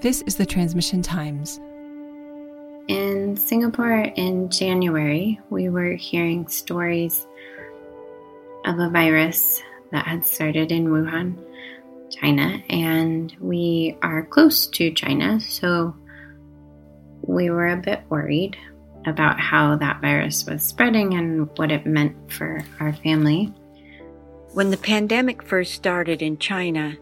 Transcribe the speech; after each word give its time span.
This 0.00 0.22
is 0.28 0.36
the 0.36 0.46
Transmission 0.46 1.02
Times. 1.02 1.58
In 2.86 3.36
Singapore 3.36 4.12
in 4.14 4.48
January, 4.48 5.40
we 5.50 5.70
were 5.70 5.94
hearing 5.94 6.46
stories 6.46 7.26
of 8.64 8.78
a 8.78 8.90
virus 8.90 9.60
that 9.90 10.06
had 10.06 10.24
started 10.24 10.70
in 10.70 10.86
Wuhan, 10.86 11.36
China, 12.12 12.62
and 12.70 13.34
we 13.40 13.98
are 14.00 14.24
close 14.24 14.68
to 14.68 14.92
China, 14.92 15.40
so 15.40 15.96
we 17.22 17.50
were 17.50 17.66
a 17.66 17.76
bit 17.76 18.04
worried 18.08 18.56
about 19.04 19.40
how 19.40 19.74
that 19.74 20.00
virus 20.00 20.46
was 20.46 20.62
spreading 20.62 21.14
and 21.14 21.50
what 21.58 21.72
it 21.72 21.86
meant 21.86 22.32
for 22.32 22.64
our 22.78 22.92
family. 22.92 23.52
When 24.52 24.70
the 24.70 24.76
pandemic 24.76 25.42
first 25.42 25.74
started 25.74 26.22
in 26.22 26.38
China 26.38 26.96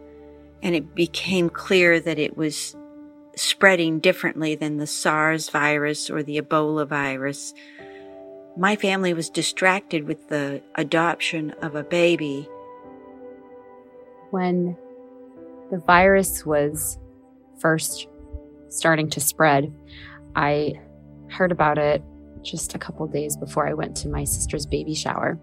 and 0.63 0.73
it 0.73 0.95
became 0.95 1.51
clear 1.51 1.99
that 1.99 2.17
it 2.17 2.35
was 2.35 2.75
spreading 3.37 3.99
differently 3.99 4.55
than 4.55 4.77
the 4.77 4.87
SARS 4.87 5.49
virus 5.49 6.09
or 6.09 6.23
the 6.23 6.41
Ebola 6.41 6.87
virus, 6.87 7.53
my 8.57 8.75
family 8.75 9.13
was 9.13 9.29
distracted 9.29 10.05
with 10.05 10.29
the 10.29 10.61
adoption 10.75 11.51
of 11.61 11.75
a 11.75 11.83
baby. 11.83 12.49
When 14.31 14.75
the 15.71 15.77
virus 15.77 16.45
was 16.45 16.97
first 17.59 18.07
starting 18.69 19.09
to 19.11 19.19
spread, 19.19 19.73
I 20.35 20.73
heard 21.29 21.51
about 21.51 21.77
it 21.77 22.01
just 22.41 22.73
a 22.73 22.79
couple 22.79 23.05
days 23.07 23.37
before 23.37 23.67
I 23.67 23.73
went 23.73 23.95
to 23.97 24.09
my 24.09 24.23
sister's 24.23 24.65
baby 24.65 24.95
shower. 24.95 25.39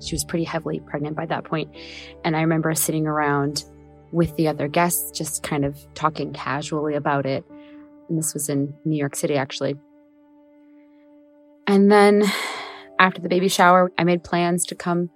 She 0.00 0.14
was 0.14 0.24
pretty 0.24 0.44
heavily 0.44 0.80
pregnant 0.80 1.16
by 1.16 1.26
that 1.26 1.44
point, 1.44 1.74
and 2.24 2.36
I 2.36 2.40
remember 2.40 2.74
sitting 2.74 3.06
around 3.06 3.64
with 4.12 4.36
the 4.36 4.48
other 4.48 4.68
guests, 4.68 5.10
just 5.10 5.42
kind 5.42 5.64
of 5.64 5.76
talking 5.94 6.32
casually 6.32 6.94
about 6.94 7.26
it. 7.26 7.44
And 8.08 8.18
this 8.18 8.34
was 8.34 8.48
in 8.48 8.74
New 8.84 8.96
York 8.96 9.16
City, 9.16 9.36
actually. 9.36 9.76
And 11.66 11.90
then 11.90 12.24
after 12.98 13.20
the 13.20 13.28
baby 13.28 13.48
shower, 13.48 13.90
I 13.98 14.04
made 14.04 14.22
plans 14.22 14.66
to 14.66 14.74
come 14.74 15.10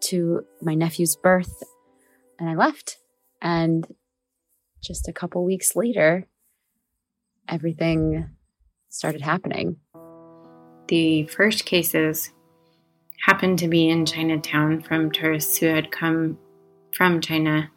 to 0.00 0.42
my 0.62 0.74
nephew's 0.74 1.16
birth 1.16 1.62
and 2.38 2.48
I 2.48 2.54
left. 2.54 2.98
And 3.42 3.86
just 4.82 5.08
a 5.08 5.12
couple 5.12 5.44
weeks 5.44 5.74
later, 5.74 6.26
everything 7.48 8.30
started 8.88 9.22
happening. 9.22 9.76
The 10.88 11.24
first 11.24 11.64
cases 11.64 12.30
happened 13.26 13.58
to 13.58 13.68
be 13.68 13.88
in 13.88 14.06
Chinatown 14.06 14.80
from 14.82 15.10
tourists 15.10 15.58
who 15.58 15.66
had 15.66 15.90
come 15.90 16.38
from 16.92 17.20
China 17.20 17.70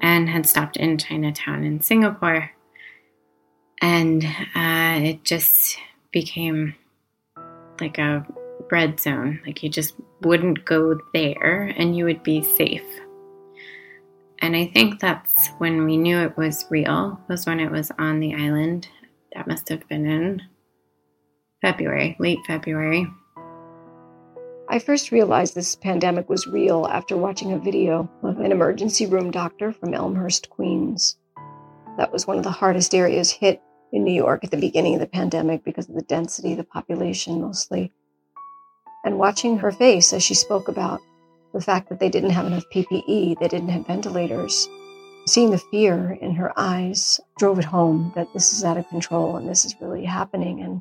and 0.00 0.28
had 0.28 0.46
stopped 0.46 0.76
in 0.76 0.98
Chinatown 0.98 1.64
in 1.64 1.80
Singapore. 1.80 2.50
And 3.82 4.24
uh, 4.24 5.00
it 5.02 5.24
just 5.24 5.78
became 6.10 6.74
like 7.80 7.98
a 7.98 8.26
red 8.70 9.00
zone. 9.00 9.40
Like 9.46 9.62
you 9.62 9.70
just 9.70 9.94
wouldn't 10.22 10.64
go 10.64 10.98
there 11.14 11.72
and 11.76 11.96
you 11.96 12.04
would 12.04 12.22
be 12.22 12.42
safe. 12.42 12.84
And 14.40 14.56
I 14.56 14.66
think 14.66 15.00
that's 15.00 15.48
when 15.58 15.84
we 15.84 15.96
knew 15.96 16.18
it 16.18 16.36
was 16.36 16.64
real, 16.70 17.20
was 17.28 17.46
when 17.46 17.60
it 17.60 17.70
was 17.70 17.90
on 17.98 18.20
the 18.20 18.34
island. 18.34 18.88
That 19.34 19.46
must 19.46 19.68
have 19.68 19.86
been 19.88 20.06
in 20.06 20.42
February, 21.60 22.16
late 22.18 22.38
February. 22.46 23.06
I 24.72 24.78
first 24.78 25.10
realized 25.10 25.56
this 25.56 25.74
pandemic 25.74 26.28
was 26.28 26.46
real 26.46 26.86
after 26.86 27.16
watching 27.16 27.52
a 27.52 27.58
video 27.58 28.08
of 28.22 28.38
an 28.38 28.52
emergency 28.52 29.04
room 29.04 29.32
doctor 29.32 29.72
from 29.72 29.94
Elmhurst, 29.94 30.48
Queens. 30.48 31.16
That 31.98 32.12
was 32.12 32.28
one 32.28 32.38
of 32.38 32.44
the 32.44 32.52
hardest 32.52 32.94
areas 32.94 33.32
hit 33.32 33.60
in 33.92 34.04
New 34.04 34.12
York 34.12 34.44
at 34.44 34.52
the 34.52 34.56
beginning 34.56 34.94
of 34.94 35.00
the 35.00 35.08
pandemic 35.08 35.64
because 35.64 35.88
of 35.88 35.96
the 35.96 36.02
density 36.02 36.52
of 36.52 36.58
the 36.58 36.62
population 36.62 37.40
mostly. 37.40 37.92
And 39.04 39.18
watching 39.18 39.58
her 39.58 39.72
face 39.72 40.12
as 40.12 40.22
she 40.22 40.34
spoke 40.34 40.68
about 40.68 41.00
the 41.52 41.60
fact 41.60 41.88
that 41.88 41.98
they 41.98 42.08
didn't 42.08 42.30
have 42.30 42.46
enough 42.46 42.62
PPE, 42.72 43.40
they 43.40 43.48
didn't 43.48 43.70
have 43.70 43.88
ventilators, 43.88 44.68
seeing 45.26 45.50
the 45.50 45.58
fear 45.58 46.16
in 46.20 46.36
her 46.36 46.52
eyes 46.56 47.18
drove 47.40 47.58
it 47.58 47.64
home 47.64 48.12
that 48.14 48.32
this 48.34 48.52
is 48.52 48.62
out 48.62 48.76
of 48.76 48.88
control 48.88 49.36
and 49.36 49.48
this 49.48 49.64
is 49.64 49.74
really 49.80 50.04
happening. 50.04 50.60
And 50.62 50.80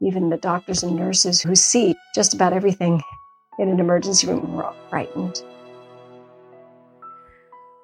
even 0.00 0.30
the 0.30 0.38
doctors 0.38 0.82
and 0.82 0.96
nurses 0.96 1.42
who 1.42 1.54
see 1.54 1.94
just 2.14 2.32
about 2.32 2.54
everything 2.54 3.02
in 3.58 3.68
an 3.68 3.80
emergency 3.80 4.26
room 4.26 4.50
we 4.50 4.56
were 4.56 4.64
all 4.64 4.76
frightened. 4.90 5.42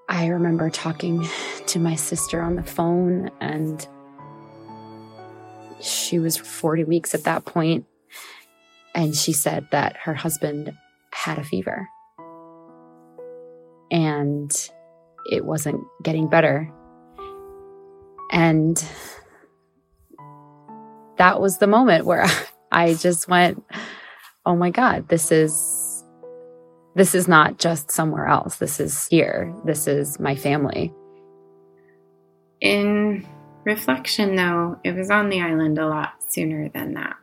I 0.09 0.27
remember 0.27 0.69
talking 0.69 1.27
to 1.67 1.79
my 1.79 1.95
sister 1.95 2.43
on 2.43 2.57
the 2.57 2.63
phone, 2.63 3.31
and 3.41 3.87
she 5.81 6.19
was 6.19 6.37
40 6.37 6.85
weeks 6.85 7.15
at 7.15 7.25
that 7.25 7.45
point, 7.45 7.87
and 8.95 9.17
she 9.17 9.33
said 9.33 9.67
that 9.71 9.97
her 9.97 10.15
husband 10.15 10.73
had 11.13 11.39
a 11.39 11.45
fever 11.45 11.89
and 13.93 14.71
it 15.27 15.45
wasn't 15.45 15.85
getting 16.03 16.27
better. 16.27 16.73
And 18.33 18.83
that 21.19 21.41
was 21.41 21.59
the 21.59 21.67
moment 21.67 22.07
where 22.07 22.27
I 22.73 22.95
just 22.95 23.29
went, 23.29 23.63
oh 24.45 24.57
my 24.57 24.71
God, 24.71 25.09
this 25.09 25.31
is, 25.31 26.05
this 26.95 27.15
is 27.15 27.29
not 27.29 27.59
just 27.59 27.91
somewhere 27.91 28.27
else. 28.27 28.57
This 28.57 28.81
is 28.81 29.07
here. 29.07 29.55
This 29.65 29.87
is 29.87 30.19
my 30.19 30.35
family. 30.35 30.93
In 32.61 33.27
reflection, 33.65 34.37
though, 34.37 34.79
it 34.85 34.95
was 34.95 35.11
on 35.11 35.29
the 35.29 35.41
island 35.41 35.79
a 35.79 35.87
lot 35.87 36.15
sooner 36.29 36.69
than 36.69 36.95
that. 36.95 37.17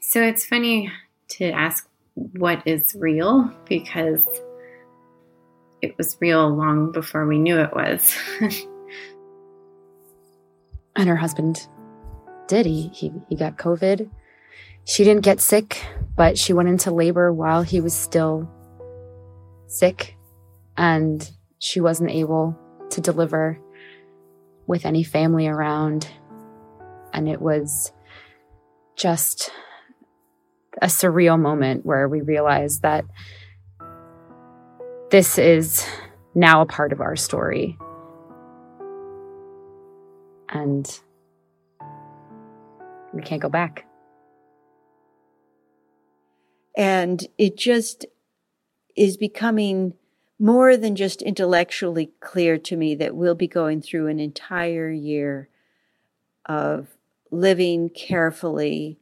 So 0.00 0.22
it's 0.22 0.44
funny 0.44 0.90
to 1.28 1.50
ask 1.50 1.88
what 2.14 2.62
is 2.66 2.94
real 2.98 3.52
because 3.68 4.22
it 5.82 5.96
was 5.98 6.16
real 6.20 6.48
long 6.48 6.92
before 6.92 7.26
we 7.26 7.38
knew 7.38 7.58
it 7.58 7.74
was. 7.74 8.16
and 10.96 11.08
her 11.08 11.16
husband 11.16 11.68
did. 12.48 12.66
He, 12.66 12.88
he, 12.88 13.12
he 13.28 13.36
got 13.36 13.58
COVID 13.58 14.08
she 14.86 15.02
didn't 15.02 15.24
get 15.24 15.40
sick, 15.40 15.84
but 16.16 16.38
she 16.38 16.52
went 16.52 16.68
into 16.68 16.92
labor 16.92 17.32
while 17.32 17.62
he 17.62 17.80
was 17.80 17.92
still 17.92 18.48
sick 19.66 20.16
and 20.76 21.28
she 21.58 21.80
wasn't 21.80 22.10
able 22.10 22.56
to 22.90 23.00
deliver 23.00 23.58
with 24.68 24.86
any 24.86 25.02
family 25.02 25.48
around. 25.48 26.08
And 27.12 27.28
it 27.28 27.40
was 27.40 27.92
just 28.96 29.50
a 30.80 30.86
surreal 30.86 31.38
moment 31.38 31.84
where 31.84 32.08
we 32.08 32.20
realized 32.20 32.82
that 32.82 33.04
this 35.10 35.36
is 35.36 35.84
now 36.34 36.60
a 36.60 36.66
part 36.66 36.92
of 36.92 37.00
our 37.00 37.16
story. 37.16 37.76
And 40.48 40.88
we 43.12 43.22
can't 43.22 43.42
go 43.42 43.48
back. 43.48 43.85
And 46.76 47.26
it 47.38 47.56
just 47.56 48.04
is 48.94 49.16
becoming 49.16 49.94
more 50.38 50.76
than 50.76 50.94
just 50.94 51.22
intellectually 51.22 52.10
clear 52.20 52.58
to 52.58 52.76
me 52.76 52.94
that 52.96 53.16
we'll 53.16 53.34
be 53.34 53.48
going 53.48 53.80
through 53.80 54.08
an 54.08 54.20
entire 54.20 54.90
year 54.90 55.48
of 56.44 56.88
living 57.30 57.88
carefully, 57.88 58.98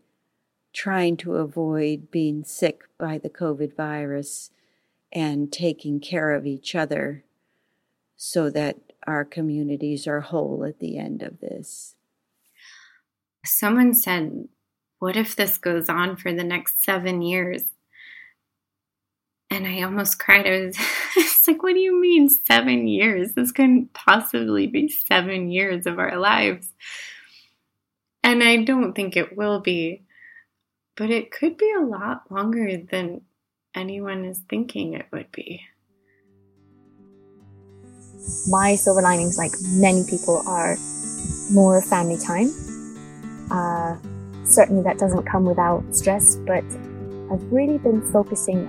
trying 0.73 1.17
to 1.17 1.37
avoid 1.37 2.11
being 2.11 2.45
sick 2.45 2.83
by 2.99 3.19
the 3.19 3.31
COVID 3.31 3.75
virus, 3.77 4.51
and 5.13 5.53
taking 5.53 6.01
care 6.01 6.33
of 6.33 6.47
each 6.47 6.75
other 6.75 7.25
so 8.17 8.51
that 8.51 8.77
our 9.07 9.25
communities 9.25 10.07
are 10.07 10.21
whole 10.21 10.65
at 10.65 10.79
the 10.79 10.97
end 10.97 11.23
of 11.23 11.41
this. 11.41 11.95
Someone 13.45 13.93
said 13.93 14.49
what 15.05 15.19
if 15.19 15.37
this 15.37 15.59
goes 15.59 15.91
on 15.91 16.17
for 16.17 16.33
the 16.33 16.43
next 16.43 16.83
seven 16.83 17.21
years? 17.21 17.63
And 19.51 19.67
I 19.67 19.83
almost 19.83 20.19
cried. 20.19 20.47
I 20.47 20.61
was 20.65 20.79
it's 21.17 21.47
like, 21.47 21.63
what 21.63 21.75
do 21.75 21.79
you 21.79 22.01
mean 22.01 22.31
seven 22.31 22.89
years? 22.89 23.35
This 23.35 23.53
couldn't 23.53 23.93
possibly 23.93 24.67
be 24.67 24.89
seven 24.89 25.51
years 25.51 25.85
of 25.85 25.99
our 25.99 26.17
lives. 26.17 26.73
And 28.23 28.43
I 28.43 28.65
don't 28.65 28.95
think 28.95 29.15
it 29.15 29.37
will 29.37 29.61
be, 29.61 30.05
but 30.97 31.11
it 31.11 31.31
could 31.31 31.59
be 31.59 31.71
a 31.77 31.85
lot 31.85 32.23
longer 32.31 32.79
than 32.79 33.21
anyone 33.75 34.25
is 34.25 34.41
thinking 34.49 34.95
it 34.95 35.09
would 35.13 35.31
be. 35.33 35.67
My 38.49 38.75
silver 38.77 39.03
linings, 39.03 39.37
like 39.37 39.53
many 39.61 40.03
people, 40.09 40.43
are 40.47 40.79
more 41.53 41.83
family 41.83 42.17
time. 42.17 42.49
Uh, 43.51 43.99
certainly 44.45 44.83
that 44.83 44.99
doesn't 44.99 45.25
come 45.25 45.45
without 45.45 45.83
stress, 45.95 46.37
but 46.37 46.65
I've 47.33 47.53
really 47.53 47.79
been 47.79 48.01
focusing 48.13 48.69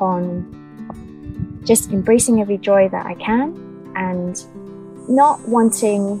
on 0.00 0.58
just 1.64 1.90
embracing 1.90 2.40
every 2.40 2.58
joy 2.58 2.88
that 2.88 3.06
I 3.06 3.14
can 3.14 3.92
and 3.94 4.44
not 5.08 5.40
wanting 5.48 6.20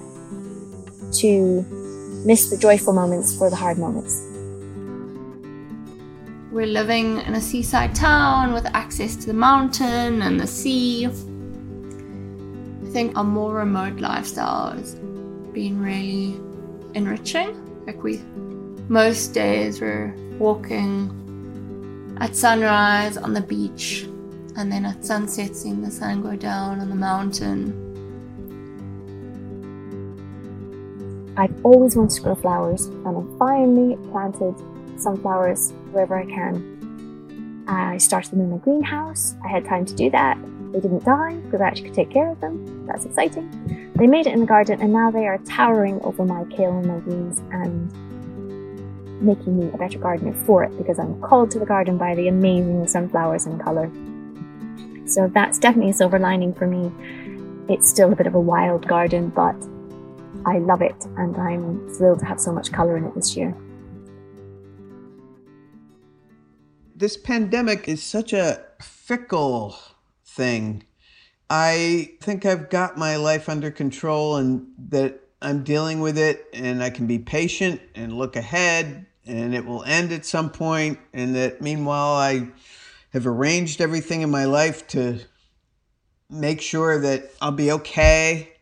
to 1.12 1.62
miss 2.24 2.50
the 2.50 2.56
joyful 2.56 2.92
moments 2.92 3.36
for 3.36 3.50
the 3.50 3.56
hard 3.56 3.78
moments. 3.78 4.28
We're 6.52 6.66
living 6.66 7.18
in 7.18 7.34
a 7.34 7.40
seaside 7.40 7.94
town 7.94 8.52
with 8.52 8.66
access 8.74 9.16
to 9.16 9.26
the 9.26 9.34
mountain 9.34 10.22
and 10.22 10.38
the 10.38 10.46
sea. 10.46 11.06
I 11.06 11.10
think 12.92 13.16
a 13.16 13.24
more 13.24 13.54
remote 13.54 14.00
lifestyle 14.00 14.72
has 14.72 14.94
been 15.54 15.80
really 15.82 16.38
enriching. 16.94 17.71
Like 17.86 18.02
we, 18.02 18.18
most 18.88 19.34
days 19.34 19.80
we're 19.80 20.14
walking 20.38 21.18
at 22.20 22.36
sunrise 22.36 23.16
on 23.16 23.34
the 23.34 23.40
beach 23.40 24.06
and 24.56 24.70
then 24.70 24.84
at 24.84 25.04
sunset 25.04 25.56
seeing 25.56 25.82
the 25.82 25.90
sun 25.90 26.22
go 26.22 26.36
down 26.36 26.80
on 26.80 26.88
the 26.88 26.94
mountain. 26.94 27.88
I've 31.36 31.54
always 31.64 31.96
wanted 31.96 32.14
to 32.16 32.22
grow 32.22 32.34
flowers 32.34 32.86
and 32.86 33.08
I 33.08 33.38
finally 33.38 33.96
planted 34.10 34.54
some 35.00 35.20
flowers 35.20 35.72
wherever 35.90 36.16
I 36.16 36.26
can. 36.26 37.64
I 37.66 37.96
started 37.98 38.32
them 38.32 38.40
in 38.40 38.50
my 38.50 38.58
greenhouse. 38.58 39.34
I 39.44 39.48
had 39.48 39.64
time 39.64 39.86
to 39.86 39.94
do 39.94 40.10
that. 40.10 40.38
They 40.72 40.80
didn't 40.80 41.04
die 41.04 41.36
because 41.36 41.60
I 41.60 41.66
actually 41.66 41.88
could 41.88 41.94
take 41.94 42.10
care 42.10 42.30
of 42.30 42.40
them. 42.40 42.86
That's 42.86 43.06
exciting. 43.06 43.81
They 43.94 44.06
made 44.06 44.26
it 44.26 44.32
in 44.32 44.40
the 44.40 44.46
garden 44.46 44.80
and 44.80 44.92
now 44.92 45.10
they 45.10 45.26
are 45.26 45.38
towering 45.38 46.00
over 46.02 46.24
my 46.24 46.44
kale 46.44 46.76
and 46.78 46.86
my 46.86 46.98
beans 47.00 47.40
and 47.52 47.92
making 49.22 49.58
me 49.58 49.68
a 49.72 49.76
better 49.76 49.98
gardener 49.98 50.34
for 50.44 50.64
it 50.64 50.76
because 50.78 50.98
I'm 50.98 51.20
called 51.20 51.50
to 51.52 51.58
the 51.58 51.66
garden 51.66 51.98
by 51.98 52.14
the 52.14 52.28
amazing 52.28 52.86
sunflowers 52.88 53.46
in 53.46 53.58
colour. 53.58 53.90
So 55.06 55.30
that's 55.32 55.58
definitely 55.58 55.90
a 55.90 55.94
silver 55.94 56.18
lining 56.18 56.54
for 56.54 56.66
me. 56.66 56.90
It's 57.72 57.88
still 57.88 58.12
a 58.12 58.16
bit 58.16 58.26
of 58.26 58.34
a 58.34 58.40
wild 58.40 58.88
garden, 58.88 59.28
but 59.28 59.54
I 60.46 60.58
love 60.58 60.82
it 60.82 61.04
and 61.16 61.36
I'm 61.36 61.88
thrilled 61.90 62.20
to 62.20 62.24
have 62.24 62.40
so 62.40 62.52
much 62.52 62.72
colour 62.72 62.96
in 62.96 63.04
it 63.04 63.14
this 63.14 63.36
year. 63.36 63.54
This 66.96 67.16
pandemic 67.16 67.88
is 67.88 68.02
such 68.02 68.32
a 68.32 68.64
fickle 68.80 69.76
thing. 70.24 70.84
I 71.54 72.12
think 72.22 72.46
I've 72.46 72.70
got 72.70 72.96
my 72.96 73.16
life 73.16 73.46
under 73.50 73.70
control 73.70 74.36
and 74.36 74.68
that 74.88 75.20
I'm 75.42 75.64
dealing 75.64 76.00
with 76.00 76.16
it 76.16 76.46
and 76.54 76.82
I 76.82 76.88
can 76.88 77.06
be 77.06 77.18
patient 77.18 77.78
and 77.94 78.16
look 78.16 78.36
ahead 78.36 79.04
and 79.26 79.54
it 79.54 79.66
will 79.66 79.84
end 79.84 80.12
at 80.12 80.24
some 80.24 80.48
point 80.48 80.98
and 81.12 81.36
that 81.36 81.60
meanwhile 81.60 82.14
I 82.14 82.48
have 83.12 83.26
arranged 83.26 83.82
everything 83.82 84.22
in 84.22 84.30
my 84.30 84.46
life 84.46 84.86
to 84.88 85.18
make 86.30 86.62
sure 86.62 86.98
that 87.00 87.30
I'll 87.42 87.52
be 87.52 87.70
okay. 87.72 88.54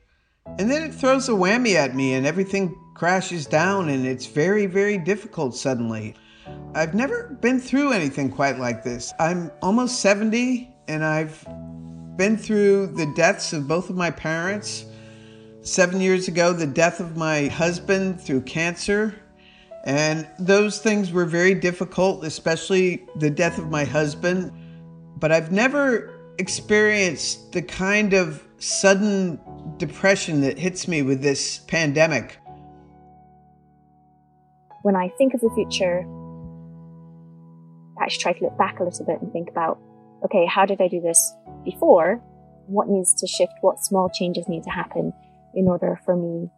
And 0.59 0.69
then 0.69 0.83
it 0.83 0.93
throws 0.93 1.29
a 1.29 1.33
whammy 1.33 1.77
at 1.77 1.95
me 1.95 2.15
and 2.15 2.27
everything 2.27 2.77
crashes 2.97 3.47
down 3.47 3.89
and 3.89 4.05
it's 4.05 4.27
very, 4.27 4.67
very 4.67 4.99
difficult 4.99 5.55
suddenly. 5.55 6.17
I've 6.75 6.95
never 6.95 7.39
been 7.41 7.61
through 7.61 7.93
anything 7.93 8.33
quite 8.33 8.59
like 8.59 8.83
this. 8.83 9.13
I'm 9.21 9.53
almost 9.63 10.01
70 10.01 10.75
and 10.89 11.05
I've 11.05 11.47
been 12.21 12.37
through 12.37 12.87
the 12.87 13.07
deaths 13.17 13.55
of 13.55 13.67
both 13.67 13.89
of 13.89 13.97
my 13.97 14.11
parents. 14.11 14.85
Seven 15.63 16.03
years 16.03 16.29
ago, 16.29 16.53
the 16.53 16.67
death 16.67 17.01
of 17.01 17.17
my 17.17 17.47
husband 17.47 18.21
through 18.21 18.43
cancer. 18.43 19.15
And 19.87 20.29
those 20.39 20.81
things 20.81 21.13
were 21.13 21.25
very 21.25 21.55
difficult, 21.55 22.23
especially 22.27 23.07
the 23.17 23.31
death 23.31 23.57
of 23.57 23.71
my 23.71 23.85
husband. 23.85 24.53
But 25.17 25.33
I've 25.33 25.51
never 25.51 26.13
experienced 26.37 27.53
the 27.53 27.63
kind 27.63 28.13
of 28.13 28.47
sudden 28.59 29.41
depression 29.79 30.43
that 30.43 30.59
hits 30.59 30.87
me 30.87 31.01
with 31.01 31.23
this 31.23 31.61
pandemic. 31.69 32.37
When 34.83 34.95
I 34.95 35.09
think 35.17 35.33
of 35.33 35.41
the 35.41 35.49
future, 35.55 36.01
I 37.99 38.05
actually 38.05 38.23
try 38.23 38.33
to 38.35 38.45
look 38.45 38.59
back 38.59 38.79
a 38.79 38.85
little 38.85 39.07
bit 39.07 39.23
and 39.23 39.33
think 39.33 39.49
about 39.49 39.81
okay, 40.25 40.47
how 40.47 40.67
did 40.67 40.81
I 40.81 40.89
do 40.89 41.01
this 41.01 41.35
before? 41.65 42.23
What 42.67 42.89
needs 42.89 43.15
to 43.15 43.27
shift? 43.27 43.53
What 43.61 43.81
small 43.81 44.11
changes 44.11 44.49
need 44.49 44.63
to 44.65 44.71
happen 44.71 45.13
in 45.55 45.67
order 45.67 46.01
for 46.05 46.17
me 46.17 46.49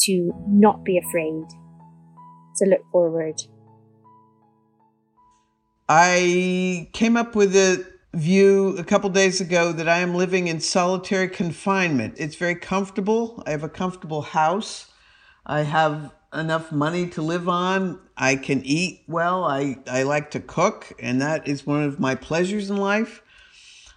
to 0.00 0.32
not 0.48 0.84
be 0.84 0.98
afraid 0.98 1.44
to 2.56 2.66
look 2.66 2.80
forward? 2.90 3.40
I 5.88 6.88
came 6.92 7.16
up 7.16 7.36
with 7.36 7.54
a 7.54 7.84
view 8.14 8.76
a 8.78 8.84
couple 8.84 9.10
days 9.10 9.40
ago 9.40 9.72
that 9.72 9.88
I 9.88 9.98
am 9.98 10.14
living 10.14 10.46
in 10.46 10.60
solitary 10.60 11.28
confinement. 11.28 12.14
It's 12.16 12.36
very 12.36 12.54
comfortable. 12.54 13.42
I 13.46 13.50
have 13.50 13.64
a 13.64 13.68
comfortable 13.68 14.22
house. 14.22 14.90
I 15.46 15.62
have 15.62 16.12
enough 16.34 16.72
money 16.72 17.08
to 17.10 17.22
live 17.22 17.48
on. 17.48 18.00
I 18.16 18.36
can 18.36 18.62
eat 18.64 19.04
well. 19.08 19.44
I, 19.44 19.78
I 19.88 20.02
like 20.02 20.30
to 20.32 20.40
cook, 20.40 20.92
and 21.00 21.20
that 21.20 21.48
is 21.48 21.66
one 21.66 21.82
of 21.82 22.00
my 22.00 22.14
pleasures 22.14 22.70
in 22.70 22.76
life. 22.76 23.22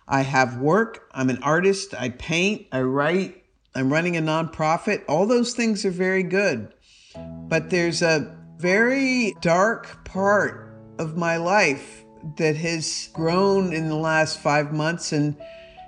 I 0.07 0.21
have 0.21 0.57
work. 0.57 1.09
I'm 1.11 1.29
an 1.29 1.43
artist. 1.43 1.93
I 1.93 2.09
paint. 2.09 2.67
I 2.71 2.81
write. 2.81 3.43
I'm 3.75 3.91
running 3.91 4.17
a 4.17 4.21
nonprofit. 4.21 5.03
All 5.07 5.27
those 5.27 5.53
things 5.53 5.85
are 5.85 5.91
very 5.91 6.23
good. 6.23 6.73
But 7.15 7.69
there's 7.69 8.01
a 8.01 8.35
very 8.57 9.35
dark 9.41 10.05
part 10.05 10.69
of 10.97 11.17
my 11.17 11.37
life 11.37 12.03
that 12.37 12.55
has 12.55 13.09
grown 13.13 13.73
in 13.73 13.89
the 13.89 13.95
last 13.95 14.39
five 14.39 14.73
months, 14.73 15.11
and 15.11 15.35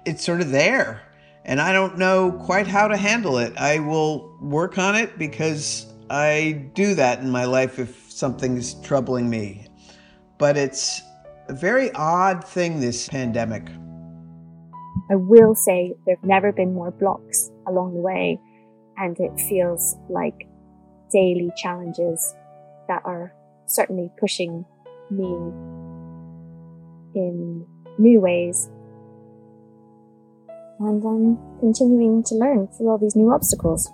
it's 0.06 0.24
sort 0.24 0.42
of 0.42 0.52
there. 0.52 1.02
And 1.46 1.60
I 1.60 1.74
don't 1.74 1.98
know 1.98 2.32
quite 2.32 2.68
how 2.68 2.88
to 2.88 2.98
handle 2.98 3.38
it. 3.38 3.58
I 3.58 3.80
will 3.80 4.38
work 4.40 4.78
on 4.78 4.96
it 4.96 5.18
because 5.18 5.89
I 6.10 6.70
do 6.74 6.96
that 6.96 7.20
in 7.20 7.30
my 7.30 7.46
life 7.46 7.78
if 7.80 8.12
something 8.12 8.58
is 8.58 8.74
troubling 8.82 9.30
me. 9.30 9.68
But 10.38 10.58
it's 10.58 11.02
a 11.48 11.54
very 11.54 11.92
odd 11.94 12.44
thing, 12.44 12.80
this 12.80 13.08
pandemic. 13.10 13.68
I 15.12 15.16
will 15.16 15.56
say 15.56 15.96
there 16.06 16.16
have 16.16 16.24
never 16.24 16.52
been 16.52 16.74
more 16.74 16.92
blocks 16.92 17.50
along 17.68 17.94
the 17.94 18.02
way, 18.02 18.40
and 18.98 19.20
it 19.20 19.40
feels 19.50 19.96
like 20.10 20.48
daily 21.12 21.52
challenges 21.58 22.34
that 22.88 23.02
are 23.06 23.34
certainly 23.68 24.12
pushing 24.20 24.66
me 25.10 25.26
in 27.16 27.66
new 27.98 28.20
ways. 28.20 28.70
And 30.80 31.04
I'm 31.04 31.60
continuing 31.60 32.24
to 32.24 32.36
learn 32.36 32.68
through 32.68 32.90
all 32.90 32.98
these 32.98 33.16
new 33.16 33.32
obstacles. 33.32 33.92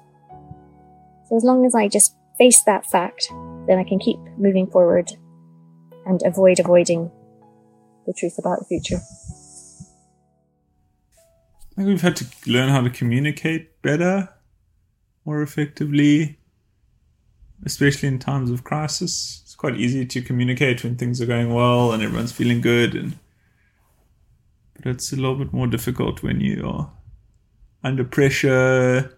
As 1.35 1.43
long 1.43 1.65
as 1.65 1.75
I 1.75 1.87
just 1.87 2.15
face 2.37 2.63
that 2.63 2.85
fact, 2.85 3.27
then 3.67 3.77
I 3.77 3.83
can 3.83 3.99
keep 3.99 4.17
moving 4.37 4.67
forward 4.67 5.11
and 6.05 6.21
avoid 6.23 6.59
avoiding 6.59 7.11
the 8.05 8.13
truth 8.13 8.37
about 8.37 8.59
the 8.59 8.65
future. 8.65 9.01
I 11.71 11.75
think 11.75 11.87
we've 11.89 12.01
had 12.01 12.15
to 12.17 12.25
learn 12.47 12.69
how 12.69 12.81
to 12.81 12.89
communicate 12.89 13.81
better, 13.81 14.29
more 15.25 15.41
effectively, 15.41 16.39
especially 17.65 18.07
in 18.07 18.19
times 18.19 18.49
of 18.49 18.63
crisis. 18.63 19.41
It's 19.43 19.55
quite 19.55 19.75
easy 19.75 20.05
to 20.05 20.21
communicate 20.21 20.83
when 20.83 20.95
things 20.95 21.19
are 21.19 21.25
going 21.25 21.53
well 21.53 21.91
and 21.91 22.01
everyone's 22.01 22.31
feeling 22.31 22.61
good, 22.61 22.95
and 22.95 23.17
but 24.75 24.87
it's 24.87 25.11
a 25.11 25.17
little 25.17 25.35
bit 25.35 25.51
more 25.51 25.67
difficult 25.67 26.23
when 26.23 26.39
you 26.39 26.65
are 26.65 26.91
under 27.83 28.05
pressure, 28.05 29.17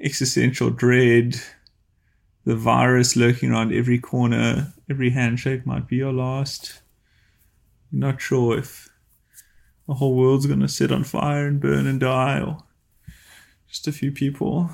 existential 0.00 0.70
dread, 0.70 1.36
the 2.44 2.56
virus 2.56 3.16
lurking 3.16 3.50
around 3.52 3.72
every 3.72 3.98
corner. 3.98 4.72
Every 4.90 5.10
handshake 5.10 5.64
might 5.66 5.88
be 5.88 5.96
your 5.96 6.12
last. 6.12 6.82
Not 7.90 8.20
sure 8.20 8.58
if 8.58 8.90
the 9.86 9.94
whole 9.94 10.14
world's 10.14 10.46
going 10.46 10.60
to 10.60 10.68
set 10.68 10.92
on 10.92 11.04
fire 11.04 11.46
and 11.46 11.60
burn 11.60 11.86
and 11.86 12.00
die, 12.00 12.40
or 12.40 12.58
just 13.68 13.86
a 13.86 13.92
few 13.92 14.12
people. 14.12 14.70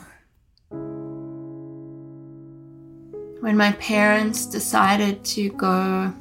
When 3.40 3.56
my 3.56 3.72
parents 3.78 4.46
decided 4.46 5.24
to 5.24 5.50
go, 5.50 6.12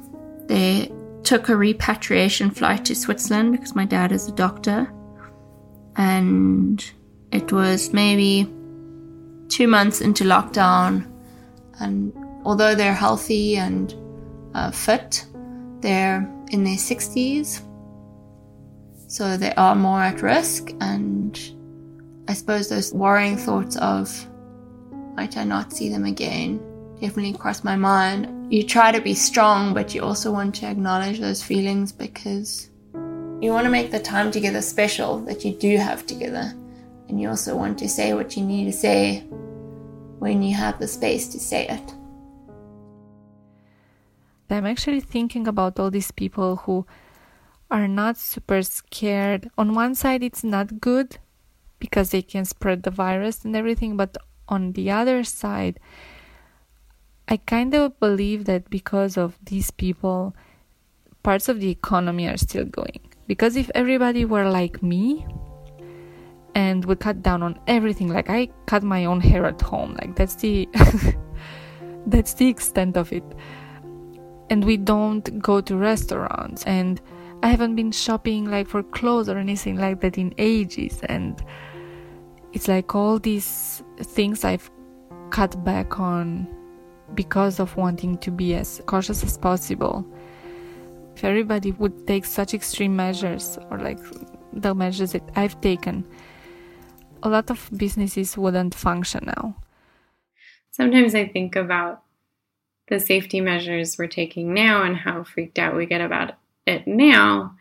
they 0.46 0.90
took 1.22 1.48
a 1.48 1.56
repatriation 1.56 2.50
flight 2.50 2.84
to 2.86 2.94
Switzerland 2.94 3.52
because 3.52 3.74
my 3.74 3.84
dad 3.84 4.10
is 4.12 4.28
a 4.28 4.32
doctor. 4.32 4.92
And 5.96 6.82
it 7.30 7.52
was 7.52 7.92
maybe 7.92 8.48
two 9.50 9.68
months 9.68 10.00
into 10.00 10.24
lockdown. 10.24 11.06
And 11.80 12.12
although 12.44 12.74
they're 12.74 12.94
healthy 12.94 13.56
and 13.56 13.94
uh, 14.54 14.70
fit, 14.70 15.26
they're 15.80 16.28
in 16.50 16.64
their 16.64 16.76
60s. 16.76 17.62
So 19.06 19.36
they 19.36 19.52
are 19.54 19.74
more 19.74 20.02
at 20.02 20.22
risk. 20.22 20.70
And 20.80 21.38
I 22.28 22.32
suppose 22.32 22.68
those 22.68 22.94
worrying 22.94 23.36
thoughts 23.36 23.76
of, 23.76 24.26
might 25.16 25.36
I 25.36 25.44
not 25.44 25.72
see 25.72 25.88
them 25.88 26.04
again? 26.04 26.60
definitely 27.00 27.32
crossed 27.32 27.64
my 27.64 27.76
mind. 27.76 28.52
You 28.52 28.62
try 28.62 28.92
to 28.92 29.00
be 29.00 29.14
strong, 29.14 29.74
but 29.74 29.94
you 29.94 30.02
also 30.02 30.30
want 30.30 30.54
to 30.56 30.66
acknowledge 30.66 31.18
those 31.18 31.42
feelings 31.42 31.92
because 31.92 32.70
you 33.40 33.52
want 33.52 33.64
to 33.64 33.70
make 33.70 33.90
the 33.90 33.98
time 33.98 34.30
together 34.30 34.60
special 34.60 35.18
that 35.20 35.44
you 35.44 35.52
do 35.52 35.78
have 35.78 36.06
together. 36.06 36.52
And 37.10 37.20
you 37.20 37.28
also 37.28 37.56
want 37.56 37.76
to 37.80 37.88
say 37.88 38.14
what 38.14 38.36
you 38.36 38.44
need 38.44 38.66
to 38.66 38.72
say 38.72 39.24
when 40.20 40.44
you 40.44 40.54
have 40.54 40.78
the 40.78 40.86
space 40.86 41.26
to 41.34 41.40
say 41.40 41.66
it. 41.66 41.94
I'm 44.48 44.64
actually 44.64 45.00
thinking 45.00 45.48
about 45.48 45.80
all 45.80 45.90
these 45.90 46.12
people 46.12 46.56
who 46.56 46.86
are 47.68 47.88
not 47.88 48.16
super 48.16 48.62
scared. 48.62 49.50
On 49.58 49.74
one 49.74 49.96
side, 49.96 50.22
it's 50.22 50.44
not 50.44 50.80
good 50.80 51.18
because 51.80 52.10
they 52.10 52.22
can 52.22 52.44
spread 52.44 52.84
the 52.84 52.92
virus 52.92 53.44
and 53.44 53.56
everything, 53.56 53.96
but 53.96 54.16
on 54.48 54.72
the 54.72 54.92
other 54.92 55.24
side, 55.24 55.80
I 57.26 57.38
kind 57.38 57.74
of 57.74 57.98
believe 57.98 58.44
that 58.44 58.70
because 58.70 59.16
of 59.16 59.36
these 59.44 59.72
people, 59.72 60.36
parts 61.24 61.48
of 61.48 61.58
the 61.58 61.70
economy 61.70 62.28
are 62.28 62.36
still 62.36 62.66
going. 62.66 63.00
Because 63.26 63.56
if 63.56 63.68
everybody 63.74 64.24
were 64.24 64.48
like 64.48 64.80
me 64.80 65.26
and 66.54 66.84
we 66.84 66.96
cut 66.96 67.22
down 67.22 67.42
on 67.42 67.58
everything, 67.66 68.08
like 68.08 68.30
I 68.30 68.48
cut 68.66 68.82
my 68.82 69.04
own 69.04 69.20
hair 69.20 69.44
at 69.44 69.60
home, 69.60 69.96
like 70.00 70.16
that's 70.16 70.34
the 70.36 70.68
that's 72.06 72.34
the 72.34 72.48
extent 72.48 72.96
of 72.96 73.12
it. 73.12 73.24
And 74.50 74.64
we 74.64 74.76
don't 74.76 75.38
go 75.40 75.60
to 75.60 75.76
restaurants 75.76 76.64
and 76.64 77.00
I 77.42 77.48
haven't 77.48 77.76
been 77.76 77.92
shopping 77.92 78.50
like 78.50 78.68
for 78.68 78.82
clothes 78.82 79.28
or 79.28 79.38
anything 79.38 79.76
like 79.76 80.00
that 80.00 80.18
in 80.18 80.34
ages 80.38 81.00
and 81.08 81.42
it's 82.52 82.66
like 82.68 82.94
all 82.94 83.18
these 83.18 83.82
things 83.98 84.44
I've 84.44 84.70
cut 85.30 85.62
back 85.64 86.00
on 86.00 86.48
because 87.14 87.60
of 87.60 87.76
wanting 87.76 88.18
to 88.18 88.30
be 88.30 88.54
as 88.54 88.82
cautious 88.86 89.22
as 89.22 89.38
possible. 89.38 90.04
If 91.16 91.24
everybody 91.24 91.72
would 91.72 92.06
take 92.06 92.24
such 92.24 92.54
extreme 92.54 92.94
measures 92.94 93.58
or 93.70 93.78
like 93.78 93.98
the 94.52 94.74
measures 94.74 95.12
that 95.12 95.28
I've 95.36 95.60
taken, 95.60 96.06
a 97.22 97.28
lot 97.28 97.50
of 97.50 97.70
businesses 97.76 98.36
wouldn't 98.36 98.74
function 98.74 99.24
now. 99.26 99.56
Sometimes 100.70 101.14
I 101.14 101.26
think 101.26 101.56
about 101.56 102.02
the 102.88 103.00
safety 103.00 103.40
measures 103.40 103.96
we're 103.98 104.06
taking 104.06 104.54
now 104.54 104.82
and 104.82 104.96
how 104.96 105.24
freaked 105.24 105.58
out 105.58 105.76
we 105.76 105.86
get 105.86 106.00
about 106.00 106.34
it 106.66 106.86
now. 106.86 107.54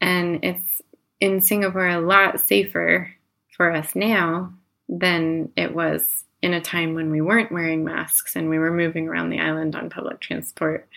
And 0.00 0.44
it's 0.44 0.82
in 1.20 1.40
Singapore 1.40 1.88
a 1.88 2.00
lot 2.00 2.40
safer 2.40 3.12
for 3.56 3.72
us 3.72 3.94
now 3.94 4.52
than 4.88 5.50
it 5.56 5.74
was 5.74 6.24
in 6.42 6.54
a 6.54 6.60
time 6.60 6.94
when 6.94 7.10
we 7.10 7.20
weren't 7.20 7.50
wearing 7.50 7.84
masks 7.84 8.36
and 8.36 8.48
we 8.48 8.58
were 8.58 8.70
moving 8.70 9.08
around 9.08 9.30
the 9.30 9.40
island 9.40 9.74
on 9.74 9.90
public 9.90 10.20
transport 10.20 10.88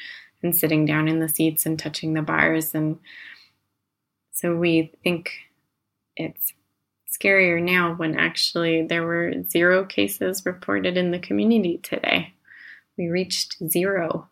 and 0.43 0.55
sitting 0.55 0.85
down 0.85 1.07
in 1.07 1.19
the 1.19 1.29
seats 1.29 1.65
and 1.65 1.79
touching 1.79 2.13
the 2.13 2.21
bars. 2.21 2.75
And 2.75 2.99
so 4.31 4.55
we 4.55 4.91
think 5.03 5.31
it's 6.15 6.53
scarier 7.11 7.61
now 7.61 7.93
when 7.95 8.17
actually 8.17 8.83
there 8.83 9.05
were 9.05 9.33
zero 9.49 9.85
cases 9.85 10.45
reported 10.45 10.97
in 10.97 11.11
the 11.11 11.19
community 11.19 11.79
today. 11.83 12.33
We 12.97 13.09
reached 13.09 13.57
zero. 13.67 14.27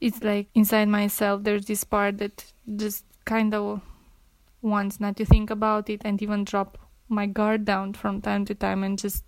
It's 0.00 0.22
like 0.22 0.48
inside 0.54 0.88
myself, 0.88 1.42
there's 1.42 1.66
this 1.66 1.84
part 1.84 2.18
that 2.18 2.44
just 2.76 3.04
kind 3.24 3.54
of 3.54 3.80
wants 4.62 5.00
not 5.00 5.16
to 5.16 5.24
think 5.24 5.50
about 5.50 5.88
it 5.88 6.02
and 6.04 6.20
even 6.20 6.44
drop 6.44 6.78
my 7.08 7.26
guard 7.26 7.64
down 7.64 7.94
from 7.94 8.20
time 8.20 8.44
to 8.46 8.54
time 8.54 8.82
and 8.84 8.98
just 8.98 9.24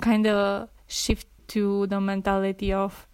kind 0.00 0.26
of 0.26 0.68
shift 0.86 1.26
to 1.48 1.86
the 1.86 2.00
mentality 2.00 2.72
of 2.72 3.06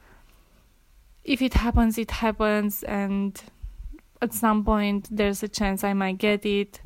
if 1.25 1.41
it 1.41 1.55
happens, 1.55 1.97
it 1.97 2.11
happens, 2.11 2.83
and 2.83 3.43
at 4.21 4.35
some 4.35 4.65
point 4.65 5.09
there's 5.11 5.43
a 5.43 5.49
chance 5.49 5.83
I 5.83 5.95
might 5.95 6.19
get 6.19 6.45
it. 6.45 6.81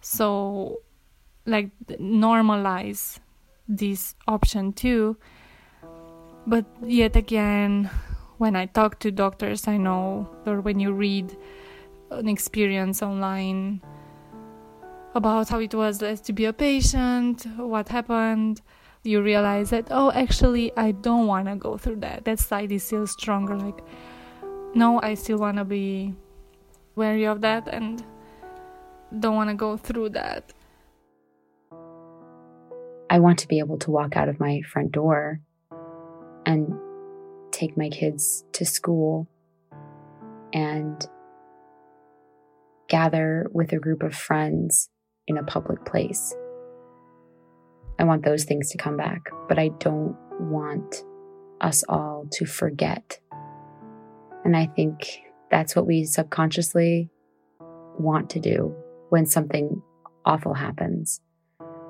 So, 0.00 0.82
like, 1.46 1.70
normalize 1.88 3.18
this 3.68 4.14
option 4.26 4.72
too. 4.72 5.16
But 6.46 6.64
yet 6.82 7.16
again, 7.16 7.90
when 8.38 8.56
I 8.56 8.66
talk 8.66 8.98
to 9.00 9.10
doctors, 9.10 9.68
I 9.68 9.76
know, 9.76 10.28
or 10.46 10.60
when 10.60 10.80
you 10.80 10.92
read 10.92 11.36
an 12.10 12.28
experience 12.28 13.02
online 13.02 13.82
about 15.14 15.48
how 15.48 15.60
it 15.60 15.74
was 15.74 15.98
to 15.98 16.32
be 16.32 16.44
a 16.46 16.52
patient, 16.52 17.46
what 17.56 17.88
happened, 17.88 18.62
you 19.02 19.22
realize 19.22 19.70
that 19.70 19.86
oh 19.90 20.10
actually 20.12 20.72
i 20.76 20.90
don't 20.90 21.26
want 21.26 21.46
to 21.48 21.56
go 21.56 21.78
through 21.78 21.96
that 21.96 22.24
that 22.24 22.38
side 22.38 22.70
is 22.70 22.84
still 22.84 23.06
stronger 23.06 23.56
like 23.56 23.80
no 24.74 25.00
i 25.02 25.14
still 25.14 25.38
want 25.38 25.56
to 25.56 25.64
be 25.64 26.14
wary 26.96 27.24
of 27.24 27.40
that 27.40 27.66
and 27.68 28.04
don't 29.18 29.34
want 29.34 29.50
to 29.50 29.56
go 29.56 29.76
through 29.76 30.10
that. 30.10 30.52
I 33.10 33.18
want 33.18 33.40
to 33.40 33.48
be 33.48 33.58
able 33.58 33.78
to 33.78 33.90
walk 33.90 34.16
out 34.16 34.28
of 34.28 34.38
my 34.38 34.60
front 34.62 34.92
door 34.92 35.40
and 36.46 36.72
take 37.50 37.76
my 37.76 37.88
kids 37.88 38.44
to 38.52 38.64
school 38.64 39.28
and 40.52 41.06
gather 42.88 43.48
with 43.52 43.72
a 43.72 43.78
group 43.78 44.02
of 44.02 44.14
friends 44.14 44.88
in 45.26 45.36
a 45.38 45.42
public 45.42 45.84
place. 45.84 46.34
I 47.98 48.04
want 48.04 48.24
those 48.24 48.44
things 48.44 48.70
to 48.70 48.78
come 48.78 48.96
back, 48.96 49.28
but 49.48 49.58
I 49.58 49.68
don't 49.78 50.16
want 50.38 51.04
us 51.60 51.84
all 51.88 52.26
to 52.32 52.46
forget. 52.46 53.18
And 54.44 54.56
I 54.56 54.66
think 54.66 55.20
that's 55.50 55.74
what 55.74 55.86
we 55.86 56.04
subconsciously 56.04 57.10
want 57.98 58.30
to 58.30 58.40
do 58.40 58.74
when 59.10 59.26
something 59.26 59.82
awful 60.24 60.54
happens. 60.54 61.20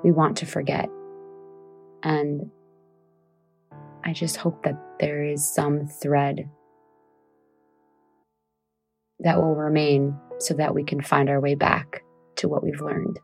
We 0.03 0.11
want 0.11 0.37
to 0.37 0.45
forget. 0.45 0.89
And 2.03 2.51
I 4.03 4.13
just 4.13 4.37
hope 4.37 4.63
that 4.63 4.77
there 4.99 5.23
is 5.23 5.53
some 5.53 5.87
thread 5.87 6.49
that 9.19 9.37
will 9.37 9.55
remain 9.55 10.17
so 10.39 10.55
that 10.55 10.73
we 10.73 10.83
can 10.83 11.01
find 11.01 11.29
our 11.29 11.39
way 11.39 11.53
back 11.53 12.03
to 12.37 12.49
what 12.49 12.63
we've 12.63 12.81
learned. 12.81 13.19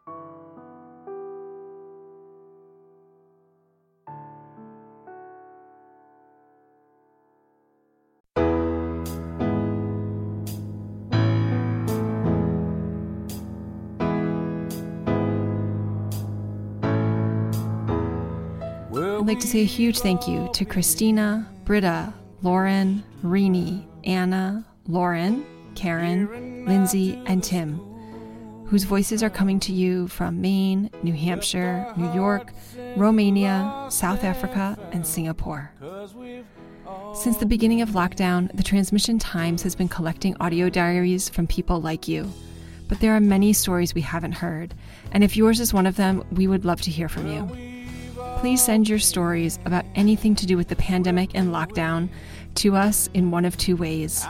I'd 19.27 19.31
like 19.31 19.39
to 19.41 19.48
say 19.50 19.60
a 19.60 19.65
huge 19.65 20.00
thank 20.00 20.25
you 20.25 20.50
to 20.53 20.63
Christina, 20.63 21.46
Britta, 21.65 22.13
Lauren, 22.43 23.03
Rini, 23.22 23.86
Anna, 24.05 24.65
Lauren, 24.88 25.46
Karen, 25.75 26.65
Lindsay, 26.65 27.22
and 27.25 27.43
Tim, 27.43 27.77
whose 28.67 28.86
voices 28.86 29.22
are 29.22 29.29
coming 29.29 29.60
to 29.60 29.74
you 29.74 30.07
from 30.07 30.39
Maine, 30.39 30.89
New 31.03 31.12
Hampshire, 31.12 31.93
New 31.98 32.10
York, 32.13 32.53
Romania, 32.96 33.88
South 33.89 34.24
Africa, 34.24 34.79
and 34.93 35.05
Singapore. 35.05 35.74
Since 37.13 37.36
the 37.36 37.46
beginning 37.46 37.81
of 37.81 37.89
lockdown, 37.89 38.50
the 38.55 38.63
Transmission 38.63 39.19
Times 39.19 39.62
has 39.63 39.75
been 39.75 39.89
collecting 39.89 40.38
audio 40.39 40.69
diaries 40.69 41.27
from 41.27 41.48
people 41.48 41.81
like 41.81 42.07
you. 42.07 42.31
But 42.88 43.01
there 43.01 43.13
are 43.13 43.19
many 43.19 43.51
stories 43.51 43.93
we 43.93 44.00
haven't 44.00 44.31
heard, 44.31 44.74
and 45.12 45.22
if 45.22 45.36
yours 45.36 45.60
is 45.60 45.74
one 45.74 45.86
of 45.86 45.98
them, 45.98 46.24
we 46.31 46.48
would 46.48 46.63
love 46.63 46.81
to 46.84 46.91
hear 46.91 47.10
from 47.10 47.27
you 47.27 47.76
please 48.38 48.63
send 48.63 48.88
your 48.88 49.00
stories 49.00 49.58
about 49.65 49.84
anything 49.96 50.36
to 50.36 50.46
do 50.46 50.56
with 50.56 50.67
the 50.67 50.75
pandemic 50.75 51.32
and 51.34 51.50
lockdown 51.50 52.08
to 52.53 52.75
us 52.75 53.10
in 53.15 53.32
one 53.32 53.46
of 53.46 53.58
two 53.58 53.75
ways. 53.75 54.25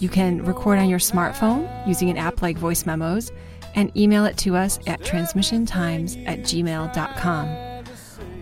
You 0.00 0.08
can 0.08 0.42
record 0.42 0.78
on 0.78 0.88
your 0.88 0.98
smartphone 0.98 1.86
using 1.86 2.08
an 2.08 2.16
app 2.16 2.40
like 2.40 2.56
Voice 2.56 2.86
Memos 2.86 3.30
and 3.74 3.94
email 3.94 4.24
it 4.24 4.38
to 4.38 4.56
us 4.56 4.78
at 4.86 5.00
transmissiontimes 5.00 6.26
at 6.26 6.40
gmail.com. 6.40 7.84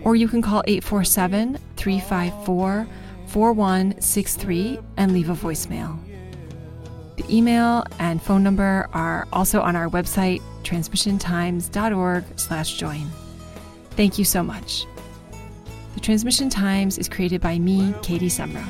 Or 0.03 0.15
you 0.15 0.29
can 0.29 0.41
call 0.41 0.63
847 0.65 1.57
354 1.75 2.87
4163 3.27 4.79
and 4.95 5.11
leave 5.11 5.29
a 5.29 5.33
voicemail. 5.33 5.99
The 7.17 7.25
email 7.35 7.83
and 7.99 8.21
phone 8.21 8.43
number 8.43 8.87
are 8.93 9.27
also 9.33 9.59
on 9.61 9.75
our 9.75 9.89
website, 9.89 10.41
transmissiontimes.org 10.63 12.23
slash 12.37 12.77
join. 12.77 13.07
Thank 13.91 14.17
you 14.17 14.23
so 14.23 14.41
much. 14.41 14.85
The 15.93 15.99
Transmission 15.99 16.49
Times 16.49 16.97
is 16.97 17.09
created 17.09 17.41
by 17.41 17.59
me, 17.59 17.93
Katie 18.01 18.29
Sumro. 18.29 18.65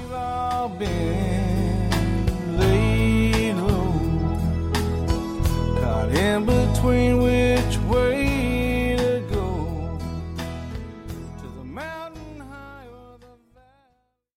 in 6.13 6.45
between 6.45 7.21
which 7.21 7.77
way 7.89 8.20